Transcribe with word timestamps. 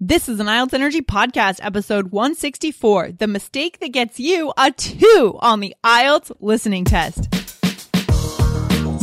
This 0.00 0.28
is 0.28 0.38
an 0.38 0.46
IELTS 0.46 0.74
Energy 0.74 1.00
Podcast, 1.00 1.58
episode 1.60 2.12
164 2.12 3.10
The 3.18 3.26
Mistake 3.26 3.80
That 3.80 3.88
Gets 3.88 4.20
You 4.20 4.52
a 4.56 4.70
2 4.70 5.38
on 5.40 5.58
the 5.58 5.74
IELTS 5.82 6.30
Listening 6.38 6.84
Test. 6.84 7.37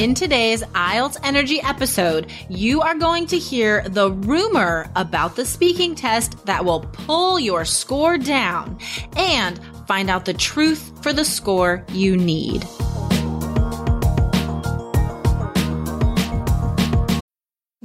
In 0.00 0.14
today's 0.14 0.62
IELTS 0.62 1.18
Energy 1.22 1.60
episode, 1.60 2.32
you 2.48 2.80
are 2.80 2.94
going 2.94 3.26
to 3.26 3.38
hear 3.38 3.86
the 3.86 4.10
rumor 4.10 4.90
about 4.96 5.36
the 5.36 5.44
speaking 5.44 5.94
test 5.94 6.46
that 6.46 6.64
will 6.64 6.80
pull 6.80 7.38
your 7.38 7.66
score 7.66 8.16
down 8.16 8.78
and 9.14 9.60
find 9.86 10.08
out 10.08 10.24
the 10.24 10.32
truth 10.32 10.90
for 11.02 11.12
the 11.12 11.26
score 11.26 11.84
you 11.92 12.16
need. 12.16 12.66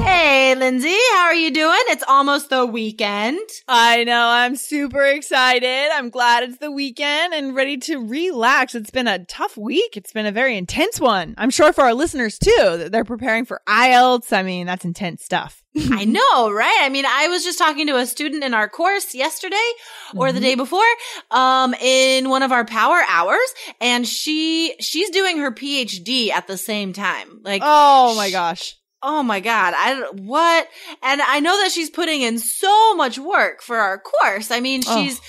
Hey, 0.00 0.54
Lindsay, 0.54 0.96
how 1.14 1.24
are 1.24 1.34
you 1.34 1.50
doing? 1.50 1.78
It's 1.88 2.04
almost 2.06 2.50
the 2.50 2.64
weekend. 2.64 3.40
I 3.66 4.04
know. 4.04 4.28
I'm 4.28 4.54
super 4.54 5.02
excited. 5.02 5.90
I'm 5.92 6.08
glad 6.08 6.44
it's 6.44 6.58
the 6.58 6.70
weekend 6.70 7.34
and 7.34 7.56
ready 7.56 7.76
to 7.78 7.98
relax. 7.98 8.76
It's 8.76 8.90
been 8.90 9.08
a 9.08 9.24
tough 9.24 9.56
week. 9.56 9.96
It's 9.96 10.12
been 10.12 10.24
a 10.26 10.32
very 10.32 10.56
intense 10.56 11.00
one. 11.00 11.34
I'm 11.36 11.50
sure 11.50 11.72
for 11.72 11.82
our 11.82 11.94
listeners 11.94 12.38
too, 12.38 12.52
that 12.56 12.92
they're 12.92 13.04
preparing 13.04 13.44
for 13.44 13.60
IELTS. 13.66 14.32
I 14.32 14.44
mean, 14.44 14.66
that's 14.66 14.84
intense 14.84 15.24
stuff. 15.24 15.64
I 15.90 16.04
know, 16.04 16.52
right? 16.52 16.78
I 16.82 16.88
mean, 16.88 17.04
I 17.04 17.26
was 17.28 17.42
just 17.42 17.58
talking 17.58 17.88
to 17.88 17.96
a 17.96 18.06
student 18.06 18.44
in 18.44 18.54
our 18.54 18.68
course 18.68 19.14
yesterday 19.14 19.56
or 20.14 20.28
mm-hmm. 20.28 20.34
the 20.36 20.40
day 20.40 20.54
before, 20.54 20.80
um, 21.32 21.74
in 21.74 22.28
one 22.28 22.44
of 22.44 22.52
our 22.52 22.64
power 22.64 23.00
hours, 23.08 23.54
and 23.80 24.06
she, 24.06 24.76
she's 24.80 25.10
doing 25.10 25.38
her 25.38 25.50
PhD 25.50 26.30
at 26.30 26.46
the 26.46 26.56
same 26.56 26.92
time. 26.92 27.40
Like, 27.42 27.62
oh 27.64 28.14
my 28.16 28.30
gosh. 28.30 28.76
Oh 29.02 29.22
my 29.22 29.40
God. 29.40 29.74
I 29.76 30.08
what? 30.12 30.68
And 31.02 31.20
I 31.20 31.40
know 31.40 31.56
that 31.62 31.72
she's 31.72 31.90
putting 31.90 32.22
in 32.22 32.38
so 32.38 32.94
much 32.96 33.18
work 33.18 33.62
for 33.62 33.76
our 33.76 33.98
course. 33.98 34.50
I 34.50 34.60
mean, 34.60 34.82
she's, 34.82 35.18
oh. 35.18 35.22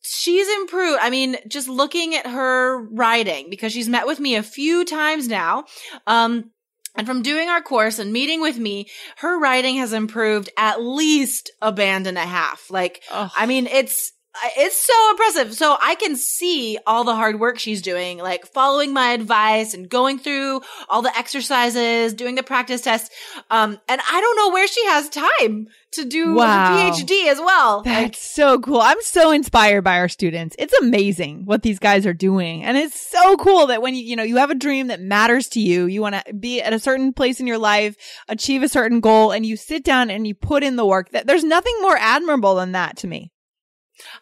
she's 0.00 0.48
improved. 0.60 0.98
I 1.02 1.10
mean, 1.10 1.36
just 1.46 1.68
looking 1.68 2.14
at 2.14 2.26
her 2.26 2.82
writing 2.86 3.50
because 3.50 3.72
she's 3.72 3.88
met 3.88 4.06
with 4.06 4.20
me 4.20 4.36
a 4.36 4.42
few 4.42 4.84
times 4.84 5.28
now. 5.28 5.64
Um, 6.06 6.50
and 6.94 7.06
from 7.06 7.22
doing 7.22 7.48
our 7.48 7.62
course 7.62 7.98
and 7.98 8.12
meeting 8.12 8.40
with 8.40 8.58
me, 8.58 8.88
her 9.18 9.38
writing 9.38 9.76
has 9.76 9.92
improved 9.92 10.50
at 10.58 10.82
least 10.82 11.50
a 11.62 11.72
band 11.72 12.06
and 12.06 12.18
a 12.18 12.26
half. 12.26 12.70
Like, 12.70 13.02
oh. 13.10 13.30
I 13.36 13.46
mean, 13.46 13.66
it's, 13.66 14.12
it's 14.56 14.76
so 14.76 15.10
impressive. 15.10 15.54
So 15.54 15.76
I 15.80 15.94
can 15.94 16.16
see 16.16 16.78
all 16.86 17.04
the 17.04 17.14
hard 17.14 17.38
work 17.38 17.58
she's 17.58 17.82
doing, 17.82 18.18
like 18.18 18.46
following 18.46 18.92
my 18.92 19.12
advice 19.12 19.74
and 19.74 19.88
going 19.88 20.18
through 20.18 20.62
all 20.88 21.02
the 21.02 21.16
exercises, 21.16 22.14
doing 22.14 22.34
the 22.34 22.42
practice 22.42 22.80
tests. 22.80 23.10
Um, 23.50 23.78
and 23.88 24.00
I 24.00 24.20
don't 24.20 24.36
know 24.36 24.50
where 24.50 24.66
she 24.66 24.84
has 24.86 25.08
time 25.08 25.68
to 25.92 26.04
do 26.06 26.34
wow. 26.34 26.74
PhD 26.74 27.28
as 27.28 27.38
well. 27.38 27.82
That's 27.82 28.02
like, 28.02 28.16
so 28.16 28.58
cool. 28.58 28.80
I'm 28.80 29.00
so 29.02 29.30
inspired 29.30 29.82
by 29.82 29.98
our 29.98 30.08
students. 30.08 30.56
It's 30.58 30.72
amazing 30.80 31.44
what 31.44 31.62
these 31.62 31.78
guys 31.78 32.06
are 32.06 32.14
doing. 32.14 32.64
And 32.64 32.78
it's 32.78 32.98
so 32.98 33.36
cool 33.36 33.66
that 33.66 33.82
when 33.82 33.94
you, 33.94 34.02
you 34.02 34.16
know, 34.16 34.22
you 34.22 34.38
have 34.38 34.50
a 34.50 34.54
dream 34.54 34.86
that 34.86 35.00
matters 35.00 35.48
to 35.50 35.60
you, 35.60 35.86
you 35.86 36.00
want 36.00 36.14
to 36.14 36.32
be 36.32 36.62
at 36.62 36.72
a 36.72 36.78
certain 36.78 37.12
place 37.12 37.38
in 37.38 37.46
your 37.46 37.58
life, 37.58 37.96
achieve 38.28 38.62
a 38.62 38.68
certain 38.68 39.00
goal, 39.00 39.32
and 39.32 39.44
you 39.44 39.56
sit 39.58 39.84
down 39.84 40.10
and 40.10 40.26
you 40.26 40.34
put 40.34 40.62
in 40.62 40.76
the 40.76 40.86
work 40.86 41.10
that 41.10 41.26
there's 41.26 41.44
nothing 41.44 41.76
more 41.82 41.98
admirable 41.98 42.54
than 42.54 42.72
that 42.72 42.96
to 42.98 43.06
me. 43.06 43.30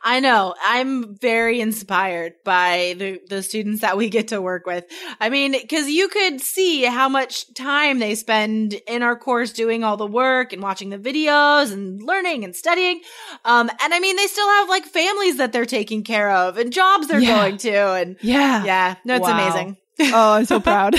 I 0.03 0.21
know. 0.21 0.55
I'm 0.65 1.15
very 1.17 1.61
inspired 1.61 2.35
by 2.45 2.95
the, 2.99 3.21
the 3.29 3.43
students 3.43 3.81
that 3.83 3.97
we 3.97 4.09
get 4.09 4.29
to 4.29 4.41
work 4.41 4.67
with. 4.67 4.85
I 5.21 5.31
mean, 5.31 5.55
cause 5.69 5.89
you 5.89 6.09
could 6.09 6.41
see 6.41 6.85
how 6.85 7.09
much 7.09 7.53
time 7.55 7.99
they 7.99 8.15
spend 8.15 8.75
in 8.87 9.03
our 9.03 9.17
course 9.17 9.53
doing 9.53 9.85
all 9.85 9.97
the 9.97 10.07
work 10.07 10.53
and 10.53 10.63
watching 10.63 10.91
the 10.91 10.99
videos 10.99 11.73
and 11.73 12.03
learning 12.03 12.45
and 12.45 12.55
studying. 12.55 13.01
Um, 13.45 13.71
and 13.83 13.95
I 13.95 14.01
mean, 14.01 14.17
they 14.17 14.27
still 14.27 14.49
have 14.49 14.69
like 14.69 14.85
families 14.85 15.37
that 15.37 15.53
they're 15.53 15.67
taking 15.67 16.03
care 16.03 16.31
of 16.31 16.59
and 16.59 16.73
jobs 16.73 17.09
they're 17.09 17.21
yeah. 17.21 17.37
going 17.37 17.57
to. 17.59 17.93
And 17.95 18.17
yeah. 18.21 18.65
Yeah. 18.65 18.95
No, 19.05 19.17
it's 19.17 19.23
wow. 19.23 19.39
amazing. 19.39 19.77
oh, 20.15 20.33
I'm 20.33 20.45
so 20.47 20.61
proud. 20.61 20.97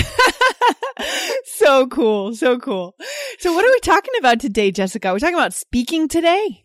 so 1.44 1.86
cool. 1.88 2.34
So 2.34 2.58
cool. 2.58 2.94
So 3.38 3.52
what 3.52 3.64
are 3.64 3.70
we 3.70 3.80
talking 3.80 4.14
about 4.18 4.40
today, 4.40 4.70
Jessica? 4.70 5.12
We're 5.12 5.18
talking 5.18 5.34
about 5.34 5.54
speaking 5.54 6.06
today. 6.06 6.64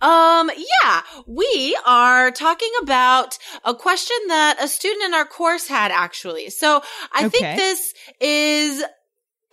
Um, 0.00 0.50
yeah, 0.56 1.02
we 1.26 1.76
are 1.86 2.30
talking 2.30 2.70
about 2.82 3.38
a 3.64 3.74
question 3.74 4.16
that 4.28 4.56
a 4.60 4.68
student 4.68 5.04
in 5.04 5.14
our 5.14 5.24
course 5.24 5.66
had 5.68 5.90
actually. 5.90 6.50
So 6.50 6.82
I 7.12 7.26
okay. 7.26 7.28
think 7.28 7.56
this 7.56 7.94
is 8.20 8.84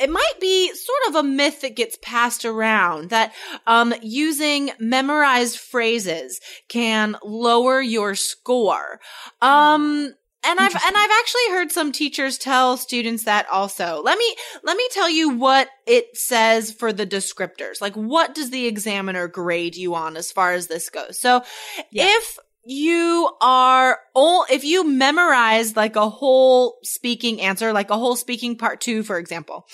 it 0.02 0.10
might 0.10 0.34
be 0.40 0.74
sort 0.74 1.00
of 1.10 1.16
a 1.16 1.24
myth 1.24 1.62
that 1.62 1.76
gets 1.76 1.98
passed 2.02 2.44
around 2.44 3.12
that 3.12 3.34
um, 3.68 3.94
using 4.02 4.72
memorized 4.80 5.60
phrases 5.60 6.40
can 6.68 7.16
lower 7.24 7.80
your 7.82 8.16
score. 8.16 9.00
Um, 9.42 10.16
and 10.44 10.60
I've 10.60 10.74
and 10.74 10.96
I've 10.98 11.12
actually 11.20 11.50
heard 11.50 11.72
some 11.72 11.92
teachers 11.92 12.38
tell 12.38 12.78
students 12.78 13.26
that 13.26 13.48
also. 13.52 14.02
Let 14.04 14.18
me 14.18 14.36
let 14.64 14.78
me 14.78 14.88
tell 14.92 15.10
you 15.10 15.30
what 15.30 15.70
it 15.86 16.18
says 16.18 16.72
for 16.72 16.92
the 16.92 17.06
descriptors. 17.06 17.82
Like 17.82 17.96
what 17.96 18.34
does 18.34 18.50
the 18.50 18.66
examiner 18.66 19.28
grade 19.28 19.76
you 19.76 19.96
on 19.96 20.18
as 20.18 20.32
far 20.32 20.54
as 20.54 20.68
this 20.68 20.90
goes? 20.90 21.20
So 21.20 21.44
yeah. 21.92 22.06
if 22.08 22.38
you 22.64 23.30
are 23.42 24.00
all 24.14 24.46
if 24.50 24.64
you 24.64 24.88
memorize 24.88 25.76
like 25.76 25.96
a 25.96 26.10
whole 26.10 26.78
speaking 26.84 27.42
answer 27.42 27.74
like 27.74 27.90
a 27.90 27.98
whole 27.98 28.16
speaking 28.16 28.56
part 28.56 28.80
2 28.80 29.02
for 29.02 29.18
example 29.18 29.66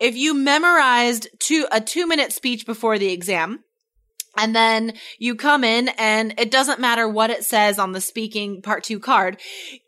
if 0.00 0.16
you 0.16 0.32
memorized 0.32 1.28
to 1.38 1.66
a 1.70 1.82
2 1.82 2.06
minute 2.06 2.32
speech 2.32 2.64
before 2.64 2.98
the 2.98 3.12
exam 3.12 3.62
and 4.36 4.54
then 4.54 4.94
you 5.18 5.34
come 5.34 5.64
in 5.64 5.88
and 5.98 6.34
it 6.38 6.50
doesn't 6.50 6.80
matter 6.80 7.08
what 7.08 7.30
it 7.30 7.44
says 7.44 7.78
on 7.78 7.92
the 7.92 8.00
speaking 8.00 8.62
part 8.62 8.84
two 8.84 9.00
card. 9.00 9.38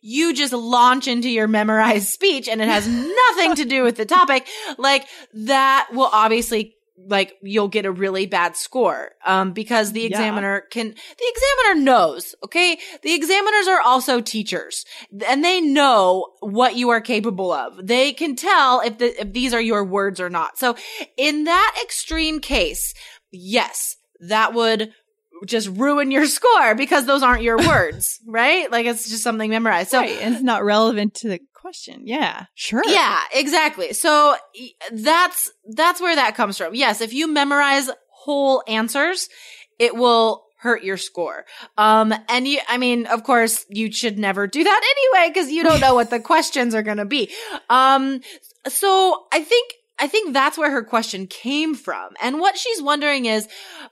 You 0.01 0.35
just 0.35 0.53
launch 0.53 1.07
into 1.09 1.31
your 1.31 1.49
memorized 1.49 2.09
speech 2.09 2.49
and 2.49 2.61
it 2.61 2.69
has 2.69 2.87
nothing 3.37 3.55
to 3.57 3.65
do 3.65 3.83
with 3.83 3.97
the 3.97 4.07
topic. 4.07 4.47
Like 4.79 5.07
that 5.35 5.89
will 5.93 6.11
obviously 6.13 6.77
like 7.09 7.37
you'll 7.43 7.69
get 7.69 7.87
a 7.87 7.91
really 7.91 8.27
bad 8.27 8.57
score 8.57 9.13
um 9.25 9.53
because 9.53 9.93
the 9.93 10.05
examiner 10.05 10.63
yeah. 10.65 10.71
can 10.71 10.89
the 10.89 11.33
examiner 11.35 11.83
knows 11.83 12.35
okay 12.45 12.79
the 13.03 13.15
examiners 13.15 13.67
are 13.67 13.81
also 13.81 14.21
teachers 14.21 14.85
and 15.27 15.43
they 15.43 15.61
know 15.61 16.27
what 16.41 16.77
you 16.77 16.91
are 16.91 17.01
capable 17.01 17.51
of 17.51 17.75
they 17.85 18.13
can 18.13 18.37
tell 18.37 18.81
if 18.83 18.99
the 18.99 19.21
if 19.21 19.33
these 19.33 19.55
are 19.55 19.61
your 19.61 19.85
words 19.85 20.21
or 20.21 20.31
not 20.31 20.59
so 20.59 20.77
in 21.17 21.45
that 21.45 21.77
extreme 21.83 22.41
case 22.41 22.95
yes 23.31 23.97
that 24.23 24.55
would 24.55 24.93
just 25.47 25.69
ruin 25.69 26.11
your 26.11 26.27
score 26.39 26.75
because 26.75 27.07
those 27.07 27.23
aren't 27.23 27.43
your 27.43 27.57
words, 27.69 28.21
right? 28.27 28.71
Like 28.71 28.87
it's 28.87 29.09
just 29.09 29.23
something 29.23 29.51
memorized. 29.51 29.91
So 29.91 29.99
right. 29.99 30.19
and 30.21 30.35
it's 30.35 30.43
not 30.43 30.65
relevant 30.65 31.15
to 31.17 31.29
the 31.29 31.41
question. 31.55 32.03
Yeah, 32.05 32.47
sure. 32.55 32.83
Yeah, 32.87 33.21
exactly. 33.35 33.93
So 33.93 34.35
that's 34.93 35.51
that's 35.75 36.01
where 36.01 36.17
that 36.17 36.35
comes 36.35 36.59
from. 36.59 36.75
Yes, 36.75 37.01
if 37.01 37.13
you 37.13 37.29
memorize 37.29 37.89
whole 38.11 38.63
answers, 38.67 39.29
it 39.79 39.95
will 39.95 40.45
hurt 40.63 40.85
your 40.85 40.97
score. 40.97 41.45
Um, 41.77 42.15
and 42.29 42.47
you, 42.47 42.61
I 42.69 42.79
mean, 42.79 43.07
of 43.07 43.25
course, 43.25 43.67
you 43.69 43.91
should 43.91 44.17
never 44.17 44.47
do 44.47 44.63
that 44.63 44.95
anyway 44.97 45.33
because 45.33 45.51
you 45.51 45.65
don't 45.65 45.81
know 45.81 45.95
what 45.95 46.11
the 46.11 46.21
questions 46.33 46.73
are 46.75 46.85
going 46.85 46.99
to 46.99 47.05
be. 47.05 47.31
Um, 47.69 48.21
so 48.69 49.27
I 49.33 49.43
think 49.43 49.75
I 50.03 50.09
think 50.09 50.33
that's 50.33 50.59
where 50.59 50.73
her 50.73 50.83
question 50.83 51.29
came 51.29 51.77
from. 51.77 52.15
And 52.21 52.41
what 52.41 52.59
she's 52.59 52.83
wondering 52.83 53.27
is, 53.27 53.47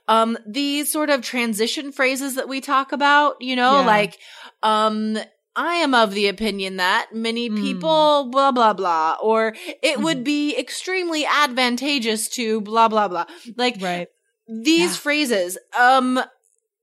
um, 0.09 0.37
these 0.45 0.91
sort 0.91 1.09
of 1.09 1.21
transition 1.21 1.93
phrases 1.93 2.35
that 2.35 2.49
we 2.49 2.59
talk 2.59 2.91
about, 2.91 3.37
you 3.39 3.55
know, 3.55 3.79
yeah. 3.79 3.85
like, 3.85 4.19
um, 4.61 5.17
I 5.55 5.75
am 5.75 5.93
of 5.93 6.13
the 6.13 6.27
opinion 6.27 6.75
that 6.77 7.11
many 7.13 7.47
hmm. 7.47 7.55
people, 7.55 8.25
mm. 8.27 8.31
blah, 8.31 8.51
blah, 8.51 8.73
blah, 8.73 9.15
or 9.23 9.55
it 9.81 9.99
mm. 9.99 10.03
would 10.03 10.17
mm-hmm. 10.17 10.23
be 10.25 10.57
extremely 10.57 11.25
advantageous 11.25 12.27
to 12.31 12.59
blah, 12.59 12.89
blah, 12.89 13.07
blah. 13.07 13.25
Like, 13.55 13.77
right. 13.79 14.09
these 14.49 14.91
yeah. 14.91 14.97
phrases, 14.97 15.57
um, 15.79 16.19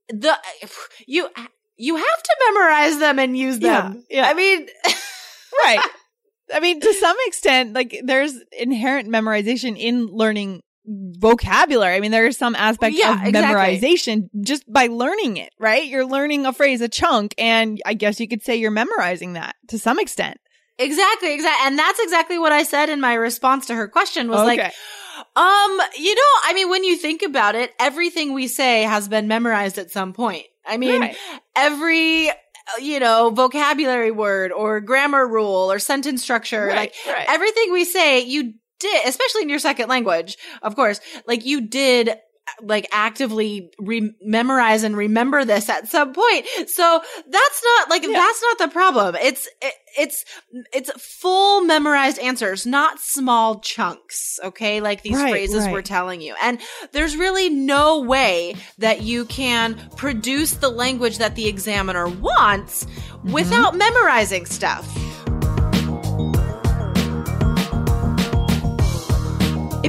the, 0.09 0.39
you, 1.07 1.29
you 1.77 1.97
have 1.97 2.23
to 2.23 2.37
memorize 2.47 2.99
them 2.99 3.19
and 3.19 3.37
use 3.37 3.59
them. 3.59 4.05
Yeah. 4.09 4.23
yeah. 4.23 4.31
I 4.31 4.33
mean, 4.33 4.69
right. 5.65 5.81
I 6.53 6.61
mean, 6.61 6.81
to 6.81 6.95
some 6.95 7.17
extent, 7.27 7.75
like 7.75 8.00
there's 8.05 8.35
inherent 8.59 9.09
memorization 9.09 9.77
in 9.79 10.06
learning 10.06 10.62
vocabulary. 10.89 11.97
I 11.97 12.00
mean, 12.00 12.11
there 12.11 12.27
is 12.27 12.39
some 12.39 12.55
aspect 12.55 12.97
yeah, 12.97 13.15
of 13.15 13.33
memorization 13.35 14.31
just 14.41 14.71
by 14.73 14.87
learning 14.87 15.37
it, 15.37 15.50
right? 15.59 15.87
You're 15.87 16.06
learning 16.06 16.47
a 16.47 16.53
phrase, 16.53 16.81
a 16.81 16.89
chunk, 16.89 17.35
and 17.37 17.81
I 17.85 17.95
guess 17.95 18.21
you 18.21 18.29
could 18.29 18.43
say 18.43 18.56
you're 18.56 18.71
memorizing 18.71 19.35
that 19.35 19.56
to 19.69 19.79
some 19.79 19.99
extent. 19.99 20.39
Exactly, 20.79 21.35
exactly. 21.35 21.67
And 21.67 21.79
that's 21.79 21.99
exactly 21.99 22.39
what 22.39 22.53
I 22.53 22.62
said 22.62 22.89
in 22.89 23.00
my 23.00 23.15
response 23.15 23.67
to 23.67 23.75
her 23.75 23.89
question 23.89 24.29
was 24.29 24.41
okay. 24.41 24.62
like, 24.62 24.75
um, 25.37 25.81
you 25.99 26.15
know, 26.15 26.33
I 26.45 26.53
mean, 26.55 26.71
when 26.71 26.85
you 26.85 26.97
think 26.97 27.23
about 27.23 27.56
it, 27.56 27.73
everything 27.81 28.33
we 28.33 28.47
say 28.47 28.83
has 28.83 29.09
been 29.09 29.27
memorized 29.27 29.79
at 29.79 29.91
some 29.91 30.12
point. 30.12 30.45
I 30.65 30.77
mean, 30.77 31.00
right. 31.00 31.17
every 31.56 32.31
you 32.79 33.00
know, 33.00 33.31
vocabulary 33.31 34.11
word 34.11 34.53
or 34.53 34.81
grammar 34.81 35.26
rule 35.26 35.70
or 35.73 35.79
sentence 35.79 36.23
structure. 36.23 36.67
Right, 36.67 36.76
like 36.76 36.94
right. 37.06 37.26
everything 37.29 37.73
we 37.73 37.85
say, 37.85 38.20
you 38.20 38.55
did, 38.79 39.06
especially 39.06 39.43
in 39.43 39.49
your 39.49 39.59
second 39.59 39.88
language, 39.88 40.37
of 40.62 40.76
course, 40.76 41.00
like 41.26 41.44
you 41.44 41.62
did 41.62 42.17
like 42.61 42.87
actively 42.93 43.71
re- 43.79 44.15
memorize 44.23 44.83
and 44.83 44.97
remember 44.97 45.45
this 45.45 45.69
at 45.69 45.89
some 45.89 46.12
point. 46.12 46.47
So 46.67 47.03
that's 47.29 47.62
not 47.65 47.91
like, 47.91 48.03
yeah. 48.03 48.12
that's 48.12 48.43
not 48.43 48.59
the 48.59 48.69
problem. 48.69 49.17
It's, 49.17 49.49
it, 49.62 49.75
it's, 49.99 50.25
it's 50.73 50.91
full 50.93 51.62
memorized 51.62 52.19
answers, 52.19 52.67
not 52.67 53.00
small 53.00 53.61
chunks. 53.61 54.39
Okay. 54.43 54.81
Like 54.81 55.03
these 55.03 55.17
right, 55.17 55.31
phrases 55.31 55.65
right. 55.65 55.73
we're 55.73 55.83
telling 55.83 56.21
you. 56.21 56.35
And 56.43 56.61
there's 56.93 57.17
really 57.17 57.50
no 57.50 58.00
way 58.00 58.56
that 58.79 59.03
you 59.03 59.25
can 59.25 59.75
produce 59.97 60.55
the 60.55 60.69
language 60.69 61.19
that 61.19 61.35
the 61.35 61.47
examiner 61.47 62.09
wants 62.09 62.85
mm-hmm. 62.85 63.33
without 63.33 63.77
memorizing 63.77 64.47
stuff. 64.47 64.87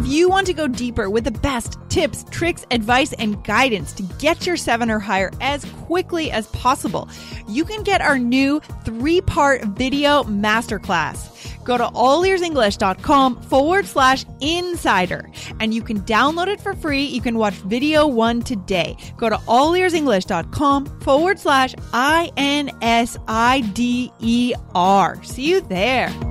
You 0.09 0.27
want 0.27 0.47
to 0.47 0.53
go 0.53 0.67
deeper 0.67 1.09
with 1.09 1.23
the 1.23 1.31
best 1.31 1.77
tips, 1.89 2.25
tricks, 2.31 2.65
advice, 2.71 3.13
and 3.13 3.43
guidance 3.43 3.93
to 3.93 4.03
get 4.17 4.45
your 4.45 4.57
seven 4.57 4.89
or 4.89 4.99
higher 4.99 5.31
as 5.39 5.65
quickly 5.85 6.31
as 6.31 6.47
possible, 6.47 7.07
you 7.47 7.63
can 7.65 7.83
get 7.83 8.01
our 8.01 8.17
new 8.17 8.59
three 8.85 9.21
part 9.21 9.63
video 9.65 10.23
masterclass. 10.23 11.29
Go 11.63 11.77
to 11.77 11.85
allearsenglish.com 11.85 13.41
forward 13.43 13.85
slash 13.85 14.25
insider 14.41 15.29
and 15.59 15.73
you 15.73 15.83
can 15.83 16.01
download 16.01 16.47
it 16.47 16.59
for 16.59 16.73
free. 16.73 17.03
You 17.03 17.21
can 17.21 17.37
watch 17.37 17.53
video 17.53 18.07
one 18.07 18.41
today. 18.41 18.97
Go 19.17 19.29
to 19.29 19.37
allearsenglish.com 19.37 21.01
forward 21.01 21.39
slash 21.39 21.75
I 21.93 22.31
N 22.37 22.71
S 22.81 23.17
I 23.27 23.61
D 23.61 24.11
E 24.19 24.53
R. 24.73 25.23
See 25.23 25.49
you 25.49 25.61
there. 25.61 26.28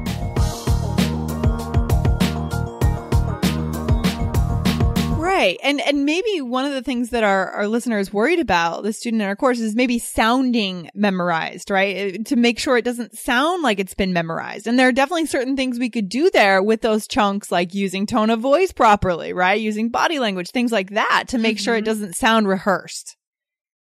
Right. 5.39 5.61
And 5.63 5.81
and 5.81 6.05
maybe 6.05 6.41
one 6.41 6.65
of 6.65 6.73
the 6.73 6.83
things 6.83 7.11
that 7.11 7.23
our, 7.23 7.53
our 7.53 7.69
listener 7.69 8.01
is 8.01 8.13
worried 8.13 8.41
about, 8.41 8.83
the 8.83 8.93
student 8.93 9.23
in 9.23 9.29
our 9.29 9.37
course, 9.37 9.61
is 9.61 9.77
maybe 9.77 10.01
sounding 10.01 10.91
memorized, 10.95 11.71
right? 11.71 12.17
Uh, 12.17 12.23
to 12.25 12.35
make 12.35 12.59
sure 12.59 12.77
it 12.77 12.85
doesn't 12.85 13.17
sound 13.17 13.63
like 13.63 13.79
it's 13.79 13.95
been 13.95 14.13
memorized. 14.13 14.67
And 14.67 14.77
there 14.77 14.89
are 14.89 14.93
definitely 14.93 15.27
certain 15.27 15.55
things 15.55 15.79
we 15.79 15.91
could 15.91 16.09
do 16.09 16.29
there 16.31 16.61
with 16.61 16.81
those 16.81 17.07
chunks, 17.07 17.53
like 17.53 17.73
using 17.73 18.05
tone 18.05 18.31
of 18.31 18.41
voice 18.41 18.73
properly, 18.73 19.33
right? 19.33 19.61
Using 19.61 19.91
body 19.91 20.19
language, 20.19 20.51
things 20.51 20.73
like 20.73 20.91
that 20.91 21.27
to 21.29 21.39
make 21.39 21.59
mm-hmm. 21.59 21.63
sure 21.63 21.75
it 21.77 21.79
mm-hmm. 21.79 21.85
doesn't 21.85 22.17
sound 22.17 22.49
rehearsed. 22.49 23.17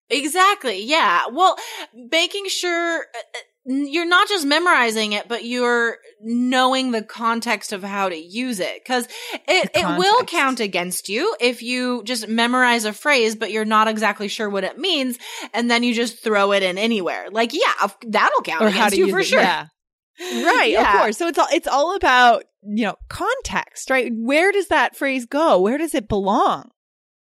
Exactly. 0.09 0.83
Yeah. 0.83 1.27
Well, 1.31 1.57
making 1.93 2.47
sure 2.47 2.97
uh, 2.97 2.99
uh, 3.01 3.39
you're 3.67 4.07
not 4.07 4.29
just 4.29 4.45
memorizing 4.45 5.11
it, 5.11 5.27
but 5.27 5.43
you're 5.43 5.97
knowing 6.21 6.91
the 6.91 7.01
context 7.01 7.73
of 7.73 7.83
how 7.83 8.07
to 8.07 8.15
use 8.15 8.61
it. 8.61 8.83
Cause 8.85 9.07
it, 9.47 9.69
it 9.75 9.97
will 9.97 10.23
count 10.23 10.61
against 10.61 11.09
you 11.09 11.35
if 11.41 11.61
you 11.61 12.01
just 12.03 12.29
memorize 12.29 12.85
a 12.85 12.93
phrase, 12.93 13.35
but 13.35 13.51
you're 13.51 13.65
not 13.65 13.89
exactly 13.89 14.29
sure 14.29 14.49
what 14.49 14.63
it 14.63 14.77
means. 14.77 15.19
And 15.53 15.69
then 15.69 15.83
you 15.83 15.93
just 15.93 16.23
throw 16.23 16.53
it 16.53 16.63
in 16.63 16.77
anywhere. 16.77 17.27
Like, 17.29 17.53
yeah, 17.53 17.89
that'll 18.07 18.41
count 18.41 18.63
or 18.63 18.67
against 18.67 18.95
you 18.95 19.09
for 19.09 19.19
it. 19.19 19.25
sure. 19.25 19.41
Yeah. 19.41 19.67
Right. 20.19 20.71
yeah. 20.71 20.95
Of 20.95 20.99
course. 20.99 21.17
So 21.17 21.27
it's 21.27 21.37
all, 21.37 21.47
it's 21.51 21.67
all 21.67 21.95
about, 21.95 22.43
you 22.63 22.85
know, 22.85 22.95
context, 23.07 23.91
right? 23.91 24.11
Where 24.11 24.51
does 24.51 24.69
that 24.69 24.95
phrase 24.95 25.27
go? 25.27 25.59
Where 25.59 25.77
does 25.77 25.93
it 25.93 26.07
belong? 26.07 26.71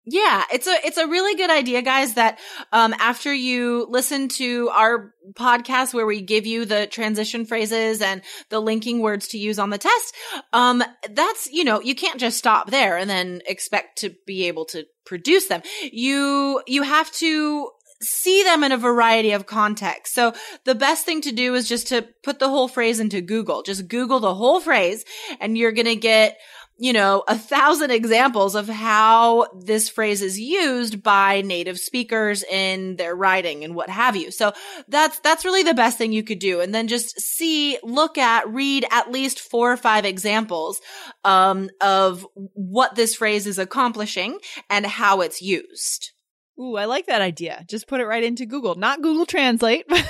Yeah, 0.07 0.43
it's 0.53 0.67
a 0.67 0.77
it's 0.85 0.97
a 0.97 1.07
really 1.07 1.35
good 1.35 1.49
idea, 1.49 1.81
guys. 1.81 2.13
That 2.13 2.37
um, 2.71 2.93
after 2.99 3.33
you 3.33 3.87
listen 3.89 4.27
to 4.29 4.69
our 4.69 5.13
podcast 5.33 5.95
where 5.95 6.05
we 6.05 6.21
give 6.21 6.45
you 6.45 6.65
the 6.65 6.85
transition 6.85 7.45
phrases 7.45 8.01
and 8.01 8.21
the 8.49 8.59
linking 8.59 8.99
words 8.99 9.29
to 9.29 9.39
use 9.39 9.57
on 9.57 9.71
the 9.71 9.79
test, 9.79 10.15
um, 10.53 10.83
that's 11.09 11.51
you 11.51 11.63
know 11.63 11.81
you 11.81 11.95
can't 11.95 12.19
just 12.19 12.37
stop 12.37 12.69
there 12.69 12.97
and 12.97 13.09
then 13.09 13.41
expect 13.47 13.97
to 13.99 14.13
be 14.27 14.47
able 14.47 14.65
to 14.65 14.85
produce 15.07 15.47
them. 15.47 15.63
You 15.91 16.61
you 16.67 16.83
have 16.83 17.11
to 17.13 17.69
see 18.01 18.43
them 18.43 18.63
in 18.63 18.71
a 18.71 18.77
variety 18.77 19.31
of 19.31 19.47
contexts. 19.47 20.13
So 20.13 20.33
the 20.65 20.75
best 20.75 21.05
thing 21.05 21.21
to 21.21 21.31
do 21.31 21.55
is 21.55 21.67
just 21.67 21.87
to 21.87 22.07
put 22.23 22.39
the 22.39 22.49
whole 22.49 22.67
phrase 22.67 22.99
into 22.99 23.21
Google. 23.21 23.63
Just 23.63 23.87
Google 23.87 24.19
the 24.19 24.35
whole 24.35 24.59
phrase 24.59 25.05
and 25.39 25.57
you're 25.57 25.71
to 25.71 25.95
get 25.95 26.37
you 26.77 26.91
know, 26.91 27.23
a 27.27 27.37
thousand 27.37 27.91
examples 27.91 28.53
of 28.53 28.67
how 28.67 29.47
this 29.57 29.87
phrase 29.87 30.21
is 30.21 30.39
used 30.39 31.01
by 31.01 31.41
native 31.41 31.79
speakers 31.79 32.43
in 32.43 32.97
their 32.97 33.15
writing 33.15 33.63
and 33.63 33.75
what 33.75 33.89
have 33.89 34.15
you. 34.15 34.29
So 34.29 34.51
that's, 34.89 35.19
that's 35.19 35.45
really 35.45 35.63
the 35.63 35.73
best 35.73 35.97
thing 35.97 36.11
you 36.11 36.23
could 36.23 36.39
do. 36.39 36.59
And 36.59 36.75
then 36.75 36.87
just 36.87 37.19
see, 37.19 37.77
look 37.81 38.17
at, 38.17 38.49
read 38.49 38.85
at 38.91 39.11
least 39.11 39.39
four 39.39 39.71
or 39.71 39.77
five 39.77 40.03
examples, 40.03 40.81
um, 41.23 41.69
of 41.79 42.27
what 42.33 42.95
this 42.95 43.15
phrase 43.15 43.47
is 43.47 43.57
accomplishing 43.57 44.39
and 44.69 44.85
how 44.85 45.21
it's 45.21 45.41
used. 45.41 46.11
Ooh, 46.59 46.75
I 46.75 46.85
like 46.85 47.07
that 47.07 47.21
idea. 47.21 47.65
Just 47.67 47.87
put 47.87 47.99
it 47.99 48.05
right 48.05 48.23
into 48.23 48.45
Google, 48.45 48.75
not 48.75 49.01
Google 49.01 49.25
Translate, 49.25 49.85
yeah, 49.89 49.97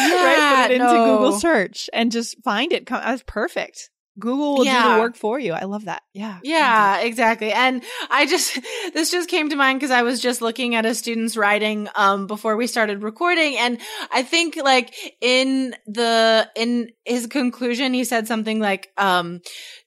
right? 0.00 0.62
Put 0.62 0.70
it 0.70 0.74
into 0.80 0.92
no. 0.92 1.16
Google 1.16 1.32
search 1.38 1.90
and 1.92 2.12
just 2.12 2.42
find 2.44 2.72
it. 2.72 2.86
That's 2.86 3.24
perfect. 3.26 3.90
Google 4.18 4.56
will 4.56 4.64
yeah. 4.64 4.82
do 4.82 4.94
the 4.94 5.00
work 5.00 5.16
for 5.16 5.38
you. 5.38 5.52
I 5.52 5.64
love 5.64 5.84
that. 5.84 6.02
Yeah. 6.12 6.38
Yeah, 6.42 7.00
exactly. 7.00 7.52
And 7.52 7.82
I 8.10 8.26
just, 8.26 8.58
this 8.94 9.10
just 9.10 9.28
came 9.28 9.50
to 9.50 9.56
mind 9.56 9.78
because 9.78 9.90
I 9.90 10.02
was 10.02 10.20
just 10.20 10.40
looking 10.40 10.74
at 10.74 10.86
a 10.86 10.94
student's 10.94 11.36
writing, 11.36 11.88
um, 11.94 12.26
before 12.26 12.56
we 12.56 12.66
started 12.66 13.02
recording. 13.02 13.56
And 13.58 13.78
I 14.12 14.22
think 14.22 14.56
like 14.56 14.94
in 15.20 15.74
the, 15.86 16.48
in 16.56 16.90
his 17.04 17.26
conclusion, 17.26 17.92
he 17.94 18.04
said 18.04 18.26
something 18.26 18.58
like, 18.58 18.90
um, 18.96 19.40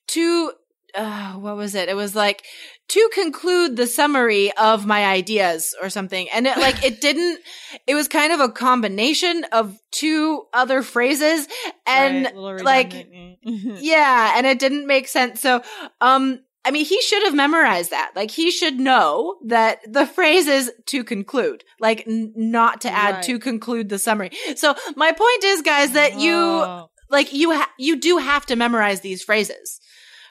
to, 0.10 0.52
uh, 0.96 1.34
what 1.34 1.56
was 1.56 1.76
it? 1.76 1.90
It 1.90 1.96
was 1.96 2.16
like 2.16 2.44
to 2.90 3.10
conclude 3.14 3.76
the 3.76 3.88
summary 3.88 4.52
of 4.58 4.86
my 4.86 5.06
ideas 5.06 5.76
or 5.82 5.90
something. 5.90 6.28
And 6.34 6.48
it 6.48 6.58
like, 6.58 6.84
it 6.84 7.02
didn't, 7.02 7.40
it 7.88 7.96
was 7.96 8.08
kind 8.08 8.34
of 8.34 8.40
a 8.40 8.50
combination 8.50 9.46
of 9.52 9.78
two 9.92 10.44
other 10.54 10.82
phrases 10.82 11.48
and 11.86 12.26
right, 12.36 12.64
like, 12.64 12.94
yeah, 13.44 14.34
and 14.36 14.46
it 14.46 14.60
didn't 14.60 14.88
make 14.88 15.08
sense. 15.08 15.42
So, 15.42 15.62
um, 16.02 16.40
I 16.66 16.72
mean, 16.72 16.86
he 16.86 17.02
should 17.02 17.24
have 17.24 17.34
memorized 17.34 17.92
that. 17.92 18.12
Like, 18.16 18.32
he 18.32 18.52
should 18.52 18.80
know 18.80 19.38
that 19.46 19.80
the 19.92 20.06
phrase 20.06 20.48
is 20.48 20.72
to 20.88 21.04
conclude, 21.04 21.64
like, 21.80 22.06
n- 22.06 22.34
not 22.36 22.82
to 22.82 22.92
add 22.92 23.16
right. 23.16 23.24
to 23.24 23.40
conclude 23.40 23.90
the 23.90 23.98
summary. 23.98 24.32
So, 24.56 24.76
my 24.96 25.12
point 25.12 25.44
is, 25.46 25.62
guys, 25.62 25.94
that 25.94 26.20
you, 26.20 26.88
like, 27.10 27.34
you, 27.34 27.54
ha- 27.54 27.72
you 27.80 28.00
do 28.00 28.18
have 28.18 28.46
to 28.48 28.58
memorize 28.58 29.00
these 29.02 29.24
phrases. 29.24 29.80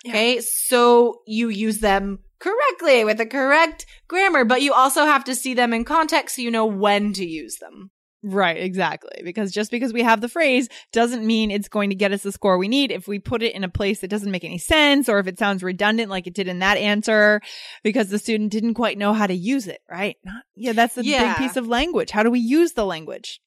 Okay. 0.06 0.40
So 0.40 1.20
you 1.26 1.48
use 1.48 1.78
them 1.78 2.20
correctly 2.38 3.04
with 3.04 3.18
the 3.18 3.26
correct 3.26 3.86
grammar, 4.06 4.44
but 4.44 4.62
you 4.62 4.72
also 4.72 5.04
have 5.04 5.24
to 5.24 5.34
see 5.34 5.54
them 5.54 5.72
in 5.72 5.84
context 5.84 6.36
so 6.36 6.42
you 6.42 6.50
know 6.50 6.66
when 6.66 7.12
to 7.14 7.26
use 7.26 7.56
them. 7.56 7.90
Right, 8.22 8.56
exactly. 8.56 9.22
Because 9.22 9.52
just 9.52 9.70
because 9.70 9.92
we 9.92 10.02
have 10.02 10.20
the 10.20 10.28
phrase 10.28 10.68
doesn't 10.92 11.24
mean 11.24 11.50
it's 11.50 11.68
going 11.68 11.90
to 11.90 11.96
get 11.96 12.12
us 12.12 12.24
the 12.24 12.32
score 12.32 12.58
we 12.58 12.66
need 12.66 12.90
if 12.90 13.06
we 13.06 13.20
put 13.20 13.44
it 13.44 13.54
in 13.54 13.62
a 13.62 13.68
place 13.68 14.00
that 14.00 14.08
doesn't 14.08 14.32
make 14.32 14.44
any 14.44 14.58
sense 14.58 15.08
or 15.08 15.20
if 15.20 15.28
it 15.28 15.38
sounds 15.38 15.62
redundant 15.62 16.10
like 16.10 16.26
it 16.26 16.34
did 16.34 16.48
in 16.48 16.58
that 16.58 16.78
answer 16.78 17.40
because 17.84 18.08
the 18.08 18.18
student 18.18 18.50
didn't 18.50 18.74
quite 18.74 18.98
know 18.98 19.12
how 19.12 19.26
to 19.26 19.34
use 19.34 19.68
it, 19.68 19.80
right? 19.88 20.16
Not, 20.24 20.42
yeah, 20.56 20.72
that's 20.72 20.96
the 20.96 21.04
yeah. 21.04 21.34
big 21.34 21.36
piece 21.46 21.56
of 21.56 21.68
language. 21.68 22.10
How 22.10 22.24
do 22.24 22.30
we 22.30 22.40
use 22.40 22.72
the 22.72 22.84
language? 22.84 23.40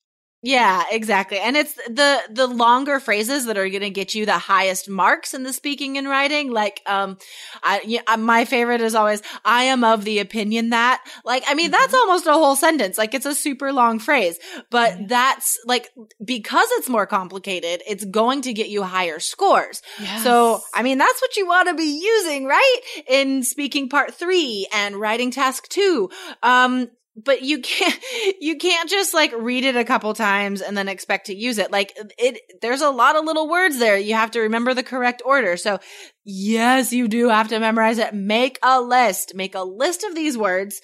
Yeah, 0.44 0.84
exactly. 0.92 1.38
And 1.38 1.56
it's 1.56 1.76
the 1.76 2.20
the 2.28 2.48
longer 2.48 3.00
phrases 3.00 3.46
that 3.46 3.60
are 3.60 3.70
going 3.70 3.82
to 3.82 3.92
get 3.92 4.16
you 4.16 4.26
the 4.26 4.40
highest 4.40 4.90
marks 4.90 5.36
in 5.36 5.44
the 5.44 5.54
speaking 5.54 6.00
and 6.00 6.10
writing. 6.10 6.52
Like 6.52 6.82
um 6.88 7.20
I 7.62 7.82
yeah, 7.86 8.02
uh, 8.08 8.18
my 8.18 8.46
favorite 8.46 8.82
is 8.82 8.96
always 8.96 9.22
I 9.46 9.66
am 9.66 9.84
of 9.84 10.04
the 10.04 10.18
opinion 10.18 10.72
that 10.72 11.04
like 11.24 11.44
I 11.48 11.54
mean 11.54 11.68
mm-hmm. 11.68 11.74
that's 11.74 11.94
almost 11.94 12.26
a 12.26 12.34
whole 12.34 12.56
sentence. 12.56 12.98
Like 12.98 13.14
it's 13.14 13.28
a 13.28 13.36
super 13.36 13.72
long 13.72 14.00
phrase, 14.00 14.40
but 14.72 14.94
mm-hmm. 14.94 15.08
that's 15.08 15.60
like 15.68 15.90
because 16.26 16.68
it's 16.72 16.90
more 16.90 17.06
complicated, 17.06 17.84
it's 17.88 18.04
going 18.04 18.42
to 18.42 18.54
get 18.54 18.70
you 18.70 18.82
higher 18.82 19.20
scores. 19.20 19.84
Yes. 20.00 20.24
So, 20.24 20.62
I 20.74 20.82
mean 20.82 20.98
that's 20.98 21.22
what 21.22 21.38
you 21.38 21.46
want 21.46 21.68
to 21.68 21.76
be 21.76 22.00
using, 22.02 22.46
right? 22.46 22.80
In 23.08 23.44
speaking 23.44 23.90
part 23.90 24.16
3 24.16 24.68
and 24.74 24.96
writing 24.96 25.30
task 25.30 25.68
2. 25.70 26.10
Um 26.42 26.90
but 27.16 27.42
you 27.42 27.60
can't 27.60 28.00
you 28.40 28.58
can't 28.58 28.90
just 28.90 29.14
like 29.14 29.34
read 29.38 29.64
it 29.64 29.76
a 29.76 29.84
couple 29.84 30.14
times 30.14 30.62
and 30.62 30.78
then 30.78 30.88
expect 30.88 31.28
to 31.28 31.36
use 31.36 31.58
it. 31.58 31.72
Like 31.72 31.98
it 32.18 32.40
there's 32.62 32.82
a 32.82 32.90
lot 32.90 33.16
of 33.16 33.26
little 33.26 33.50
words 33.50 33.80
there. 33.80 33.98
You 33.98 34.16
have 34.16 34.32
to 34.32 34.42
remember 34.42 34.74
the 34.74 34.84
correct 34.84 35.22
order. 35.26 35.58
So 35.58 35.80
yes 36.24 36.94
you 36.94 37.08
do 37.08 37.30
have 37.30 37.50
to 37.50 37.60
memorize 37.60 37.98
it. 37.98 38.14
Make 38.14 38.60
a 38.64 38.82
list. 38.82 39.36
Make 39.36 39.56
a 39.56 39.64
list 39.64 40.04
of 40.04 40.16
these 40.16 40.38
words 40.38 40.82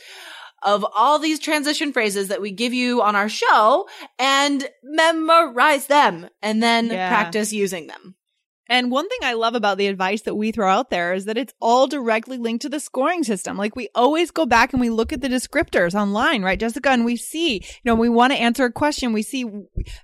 of 0.64 0.86
all 0.96 1.20
these 1.20 1.40
transition 1.40 1.94
phrases 1.94 2.30
that 2.30 2.42
we 2.42 2.52
give 2.52 2.74
you 2.74 3.02
on 3.02 3.16
our 3.16 3.30
show 3.30 3.88
and 4.18 4.68
memorize 4.84 5.86
them 5.86 6.28
and 6.42 6.64
then 6.64 6.88
yeah. 6.88 7.10
practice 7.10 7.54
using 7.54 7.88
them 7.88 8.17
and 8.70 8.92
one 8.92 9.08
thing 9.08 9.20
I 9.24 9.34
love 9.34 9.56
about 9.56 9.78
the 9.78 9.88
advice 9.88 10.22
that 10.24 10.36
we 10.36 10.52
throw 10.52 10.70
out 10.70 10.90
there 10.90 11.14
is 11.14 11.26
that 11.26 11.38
it's 11.38 11.54
all 11.60 11.88
directly 11.88 12.38
linked 12.38 12.64
to 12.64 12.70
the 12.70 12.80
scoring 12.80 13.24
system. 13.24 13.58
Like 13.58 13.76
we 13.76 13.90
always 13.96 14.32
go 14.32 14.46
back 14.46 14.74
and 14.74 14.82
we 14.82 14.90
look 14.90 15.14
at 15.14 15.22
the 15.22 15.30
descriptors 15.30 15.94
online, 15.94 16.44
right, 16.44 16.60
Jessica? 16.60 16.90
And 16.90 17.06
we 17.06 17.16
see, 17.16 17.56
you 17.56 17.62
know, 17.86 17.96
we 17.96 18.10
want 18.10 18.34
to 18.34 18.40
answer 18.40 18.66
a 18.66 18.72
question. 18.72 19.14
We 19.14 19.24
see 19.24 19.46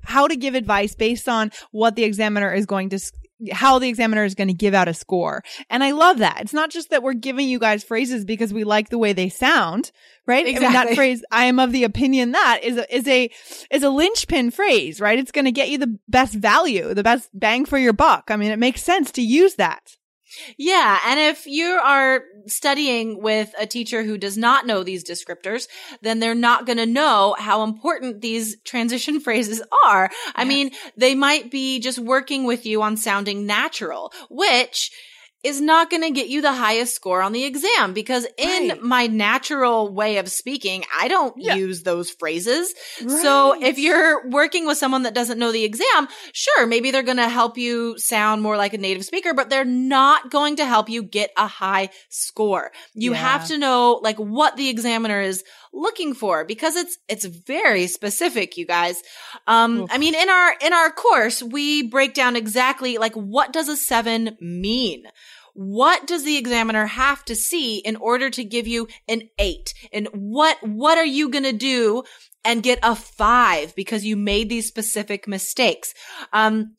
how 0.04 0.28
to 0.28 0.36
give 0.36 0.56
advice 0.56 0.96
based 0.96 1.28
on 1.28 1.52
what 1.72 1.96
the 1.96 2.04
examiner 2.04 2.54
is 2.54 2.66
going 2.66 2.90
to 2.90 3.00
how 3.52 3.80
the 3.80 3.90
examiner 3.90 4.24
is 4.24 4.36
going 4.36 4.48
to 4.48 4.54
give 4.54 4.74
out 4.74 4.88
a 4.88 4.94
score. 4.94 5.44
And 5.70 5.84
I 5.84 5.92
love 5.92 6.20
that. 6.20 6.42
It's 6.42 6.54
not 6.54 6.70
just 6.70 6.92
that 6.92 7.04
we're 7.04 7.14
giving 7.14 7.48
you 7.50 7.60
guys 7.60 7.84
phrases 7.84 8.26
because 8.26 8.54
we 8.54 8.64
like 8.64 8.90
the 8.90 8.98
way 8.98 9.14
they 9.14 9.30
sound, 9.30 9.92
right? 10.26 10.46
Exactly. 10.46 10.66
I 10.66 10.70
mean, 10.70 10.88
that 10.88 10.96
phrase, 10.96 11.24
I 11.32 11.46
am 11.46 11.60
of 11.60 11.72
the 11.72 11.84
opinion 11.84 12.32
that 12.32 12.62
is 12.64 12.78
a, 12.78 12.96
is 12.96 13.08
a, 13.08 13.30
is 13.72 13.84
a 13.84 13.90
linchpin 13.90 14.52
phrase, 14.52 15.02
right? 15.02 15.20
It's 15.20 15.32
going 15.32 15.46
to 15.46 15.52
get 15.52 15.70
you 15.70 15.78
the 15.78 15.98
best 16.08 16.34
value, 16.34 16.94
the 16.94 17.04
best 17.04 17.30
bang 17.34 17.66
for 17.66 17.78
your 17.78 17.94
buck. 17.94 18.26
I 18.30 18.36
mean, 18.36 18.52
it 18.52 18.60
makes 18.60 18.84
sense 18.84 19.12
to 19.14 19.22
use 19.22 19.56
that. 19.56 19.98
Yeah. 20.58 21.00
And 21.06 21.20
if 21.20 21.46
you 21.46 21.66
are 21.66 22.24
studying 22.48 23.22
with 23.22 23.54
a 23.58 23.66
teacher 23.66 24.04
who 24.04 24.18
does 24.18 24.38
not 24.38 24.66
know 24.66 24.84
these 24.84 25.04
descriptors, 25.04 25.68
then 26.02 26.20
they're 26.20 26.36
not 26.36 26.66
going 26.66 26.78
to 26.78 26.86
know 26.86 27.36
how 27.38 27.64
important 27.64 28.22
these 28.22 28.58
transition 28.62 29.20
phrases 29.22 29.62
are. 29.86 30.10
I 30.36 30.44
yes. 30.44 30.48
mean, 30.48 30.72
they 30.98 31.16
might 31.16 31.52
be 31.52 31.80
just 31.80 32.00
working 32.00 32.44
with 32.46 32.66
you 32.66 32.82
on 32.82 32.98
sounding 32.98 33.46
natural, 33.46 34.12
which 34.30 34.92
is 35.44 35.60
not 35.60 35.90
going 35.90 36.04
to 36.04 36.12
get 36.12 36.30
you 36.30 36.42
the 36.42 36.54
highest 36.54 36.96
score 36.96 37.22
on 37.22 37.34
the 37.34 37.44
exam 37.44 37.94
because 37.94 38.26
in 38.38 38.70
right. 38.70 38.82
my 38.82 39.08
natural 39.08 39.94
way 39.94 40.18
of 40.18 40.30
speaking, 40.30 40.84
I 40.98 41.10
don't 41.10 41.36
yeah. 41.38 41.56
use 41.56 41.84
those 41.84 42.10
phrases. 42.10 42.74
Right. 43.02 43.22
So 43.22 43.62
if 43.62 43.78
you're 43.78 44.30
working 44.30 44.66
with 44.66 44.78
someone 44.78 45.04
that 45.04 45.14
doesn't 45.14 45.38
know 45.38 45.52
the 45.52 45.66
exam, 45.66 46.08
sure, 46.32 46.66
maybe 46.66 46.92
they're 46.92 47.04
going 47.04 47.18
to 47.18 47.30
help 47.30 47.58
you 47.58 47.98
sound 47.98 48.42
more 48.42 48.56
like 48.56 48.74
a 48.74 48.78
native 48.78 49.04
speaker, 49.04 49.34
but 49.34 49.50
they're 49.50 49.66
not 49.66 50.32
going 50.32 50.56
to 50.58 50.66
help 50.66 50.90
you 50.90 51.04
get 51.04 51.32
a 51.38 51.48
high 51.48 51.90
score. 52.10 52.72
You 52.94 53.12
yeah. 53.12 53.18
have 53.18 53.48
to 53.50 53.58
know 53.58 54.00
like 54.02 54.18
what 54.18 54.56
the 54.56 54.70
examiner 54.70 55.20
is 55.20 55.44
looking 55.74 56.14
for 56.14 56.46
because 56.46 56.76
it's 56.76 56.98
it's 57.10 57.26
very 57.26 57.88
specific 57.88 58.58
you 58.58 58.66
guys. 58.66 59.02
Um 59.48 59.82
Oof. 59.82 59.90
i 59.92 59.98
mean 59.98 60.16
in 60.16 60.30
our 60.30 60.54
in 60.62 60.74
our 60.74 60.92
course 60.92 61.42
we 61.42 61.88
break 61.88 62.14
down 62.14 62.36
exactly 62.36 62.98
like 62.98 63.14
what 63.14 63.52
does 63.52 63.68
a 63.68 63.76
7 63.76 64.38
mean? 64.40 65.06
What 65.56 66.08
does 66.08 66.24
the 66.24 66.38
examiner 66.38 66.88
have 66.88 67.24
to 67.26 67.36
see 67.36 67.78
in 67.78 67.96
order 67.96 68.30
to 68.32 68.44
give 68.44 68.68
you 68.68 68.88
an 69.08 69.30
8 69.38 69.74
and 69.92 70.08
what 70.14 70.58
what 70.62 70.98
are 70.98 71.06
you 71.06 71.30
going 71.30 71.44
to 71.44 71.54
do 71.54 72.04
and 72.46 72.64
get 72.64 72.80
a 72.84 72.96
5 72.96 73.76
because 73.76 74.06
you 74.06 74.16
made 74.16 74.50
these 74.50 74.68
specific 74.68 75.28
mistakes? 75.28 75.94
Um 76.32 76.76